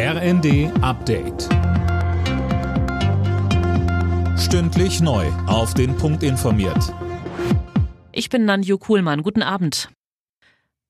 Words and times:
RND 0.00 0.70
Update. 0.80 1.48
Stündlich 4.38 5.00
neu. 5.00 5.26
Auf 5.48 5.74
den 5.74 5.96
Punkt 5.96 6.22
informiert. 6.22 6.94
Ich 8.12 8.28
bin 8.30 8.44
Nanju 8.44 8.78
Kuhlmann. 8.78 9.24
Guten 9.24 9.42
Abend. 9.42 9.88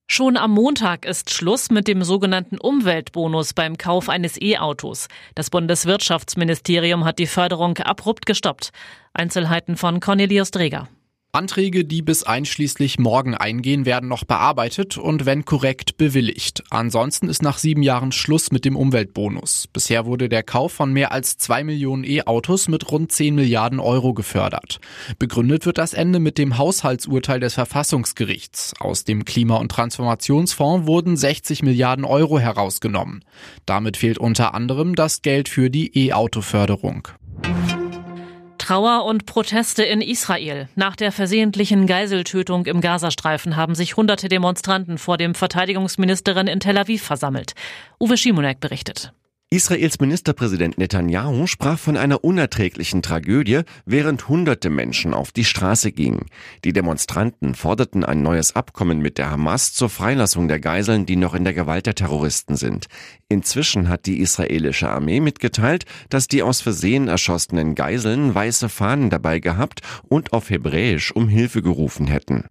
Schon 0.08 0.36
am 0.36 0.50
Montag 0.50 1.06
ist 1.06 1.30
Schluss 1.30 1.70
mit 1.70 1.88
dem 1.88 2.02
sogenannten 2.02 2.58
Umweltbonus 2.58 3.54
beim 3.54 3.78
Kauf 3.78 4.10
eines 4.10 4.38
E-Autos. 4.38 5.08
Das 5.34 5.48
Bundeswirtschaftsministerium 5.48 7.06
hat 7.06 7.18
die 7.18 7.26
Förderung 7.26 7.78
abrupt 7.78 8.26
gestoppt. 8.26 8.72
Einzelheiten 9.14 9.78
von 9.78 10.00
Cornelius 10.00 10.50
Dreger. 10.50 10.86
Anträge, 11.38 11.84
die 11.84 12.02
bis 12.02 12.24
einschließlich 12.24 12.98
morgen 12.98 13.36
eingehen, 13.36 13.86
werden 13.86 14.08
noch 14.08 14.24
bearbeitet 14.24 14.98
und 14.98 15.24
wenn 15.24 15.44
korrekt 15.44 15.96
bewilligt. 15.96 16.64
Ansonsten 16.68 17.28
ist 17.28 17.42
nach 17.42 17.58
sieben 17.58 17.84
Jahren 17.84 18.10
Schluss 18.10 18.50
mit 18.50 18.64
dem 18.64 18.74
Umweltbonus. 18.74 19.68
Bisher 19.72 20.04
wurde 20.04 20.28
der 20.28 20.42
Kauf 20.42 20.72
von 20.72 20.92
mehr 20.92 21.12
als 21.12 21.38
zwei 21.38 21.62
Millionen 21.62 22.02
E-Autos 22.02 22.66
mit 22.66 22.90
rund 22.90 23.12
zehn 23.12 23.36
Milliarden 23.36 23.78
Euro 23.78 24.14
gefördert. 24.14 24.80
Begründet 25.20 25.64
wird 25.64 25.78
das 25.78 25.94
Ende 25.94 26.18
mit 26.18 26.38
dem 26.38 26.58
Haushaltsurteil 26.58 27.38
des 27.38 27.54
Verfassungsgerichts. 27.54 28.74
Aus 28.80 29.04
dem 29.04 29.24
Klima- 29.24 29.58
und 29.58 29.70
Transformationsfonds 29.70 30.88
wurden 30.88 31.16
60 31.16 31.62
Milliarden 31.62 32.04
Euro 32.04 32.40
herausgenommen. 32.40 33.24
Damit 33.64 33.96
fehlt 33.96 34.18
unter 34.18 34.54
anderem 34.54 34.96
das 34.96 35.22
Geld 35.22 35.48
für 35.48 35.70
die 35.70 36.08
E-Auto-Förderung. 36.08 37.06
Trauer 38.68 39.06
und 39.06 39.24
Proteste 39.24 39.82
in 39.82 40.02
Israel. 40.02 40.68
Nach 40.74 40.94
der 40.94 41.10
versehentlichen 41.10 41.86
Geiseltötung 41.86 42.66
im 42.66 42.82
Gazastreifen 42.82 43.56
haben 43.56 43.74
sich 43.74 43.96
hunderte 43.96 44.28
Demonstranten 44.28 44.98
vor 44.98 45.16
dem 45.16 45.34
Verteidigungsministerin 45.34 46.48
in 46.48 46.60
Tel 46.60 46.76
Aviv 46.76 47.02
versammelt. 47.02 47.54
Uwe 47.98 48.18
Schimonek 48.18 48.60
berichtet. 48.60 49.14
Israels 49.50 49.98
Ministerpräsident 49.98 50.76
Netanyahu 50.76 51.46
sprach 51.46 51.78
von 51.78 51.96
einer 51.96 52.22
unerträglichen 52.22 53.00
Tragödie, 53.00 53.62
während 53.86 54.28
hunderte 54.28 54.68
Menschen 54.68 55.14
auf 55.14 55.32
die 55.32 55.46
Straße 55.46 55.90
gingen. 55.90 56.26
Die 56.64 56.74
Demonstranten 56.74 57.54
forderten 57.54 58.04
ein 58.04 58.22
neues 58.22 58.54
Abkommen 58.54 58.98
mit 58.98 59.16
der 59.16 59.30
Hamas 59.30 59.72
zur 59.72 59.88
Freilassung 59.88 60.48
der 60.48 60.60
Geiseln, 60.60 61.06
die 61.06 61.16
noch 61.16 61.34
in 61.34 61.44
der 61.44 61.54
Gewalt 61.54 61.86
der 61.86 61.94
Terroristen 61.94 62.56
sind. 62.56 62.88
Inzwischen 63.30 63.88
hat 63.88 64.04
die 64.04 64.20
israelische 64.20 64.90
Armee 64.90 65.20
mitgeteilt, 65.20 65.86
dass 66.10 66.28
die 66.28 66.42
aus 66.42 66.60
Versehen 66.60 67.08
erschossenen 67.08 67.74
Geiseln 67.74 68.34
weiße 68.34 68.68
Fahnen 68.68 69.08
dabei 69.08 69.40
gehabt 69.40 69.80
und 70.10 70.34
auf 70.34 70.50
Hebräisch 70.50 71.10
um 71.12 71.26
Hilfe 71.26 71.62
gerufen 71.62 72.06
hätten. 72.06 72.44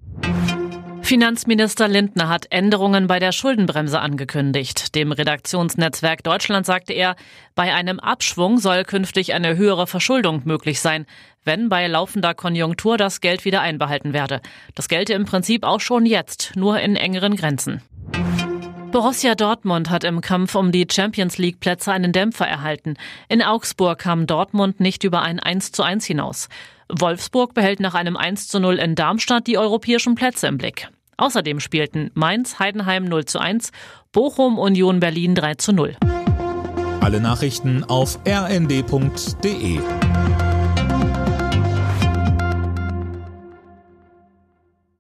Finanzminister 1.07 1.87
Lindner 1.87 2.27
hat 2.27 2.47
Änderungen 2.49 3.07
bei 3.07 3.19
der 3.19 3.31
Schuldenbremse 3.31 4.01
angekündigt. 4.01 4.93
Dem 4.93 5.13
Redaktionsnetzwerk 5.13 6.21
Deutschland 6.21 6.65
sagte 6.65 6.91
er, 6.91 7.15
bei 7.55 7.73
einem 7.73 8.01
Abschwung 8.01 8.57
soll 8.57 8.83
künftig 8.83 9.33
eine 9.33 9.55
höhere 9.55 9.87
Verschuldung 9.87 10.41
möglich 10.43 10.81
sein, 10.81 11.05
wenn 11.45 11.69
bei 11.69 11.87
laufender 11.87 12.33
Konjunktur 12.33 12.97
das 12.97 13.21
Geld 13.21 13.45
wieder 13.45 13.61
einbehalten 13.61 14.11
werde. 14.11 14.41
Das 14.75 14.89
gelte 14.89 15.13
im 15.13 15.23
Prinzip 15.23 15.63
auch 15.63 15.79
schon 15.79 16.05
jetzt, 16.05 16.51
nur 16.57 16.81
in 16.81 16.97
engeren 16.97 17.37
Grenzen. 17.37 17.81
Borussia 18.91 19.35
Dortmund 19.35 19.89
hat 19.89 20.03
im 20.03 20.19
Kampf 20.19 20.55
um 20.55 20.73
die 20.73 20.87
Champions 20.91 21.37
League 21.37 21.61
Plätze 21.61 21.93
einen 21.93 22.11
Dämpfer 22.11 22.47
erhalten. 22.47 22.95
In 23.29 23.41
Augsburg 23.41 23.99
kam 23.99 24.27
Dortmund 24.27 24.81
nicht 24.81 25.05
über 25.05 25.21
ein 25.21 25.39
1 25.39 25.71
zu 25.71 25.83
1 25.83 26.05
hinaus. 26.05 26.49
Wolfsburg 26.89 27.53
behält 27.53 27.79
nach 27.79 27.93
einem 27.93 28.17
1 28.17 28.49
zu 28.49 28.59
0 28.59 28.75
in 28.75 28.95
Darmstadt 28.95 29.47
die 29.47 29.57
europäischen 29.57 30.15
Plätze 30.15 30.47
im 30.47 30.57
Blick. 30.57 30.89
Außerdem 31.17 31.59
spielten 31.59 32.11
Mainz, 32.13 32.59
Heidenheim 32.59 33.05
0 33.05 33.25
zu 33.25 33.39
1, 33.39 33.71
Bochum, 34.11 34.57
Union 34.59 34.99
Berlin 34.99 35.35
3 35.35 35.55
zu 35.55 35.73
0. 35.73 35.97
Alle 37.01 37.19
Nachrichten 37.19 37.83
auf 37.83 38.19
rnd.de 38.27 39.79